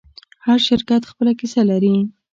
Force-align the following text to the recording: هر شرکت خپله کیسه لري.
هر 0.45 0.59
شرکت 0.67 1.01
خپله 1.11 1.31
کیسه 1.39 1.61
لري. 1.69 1.95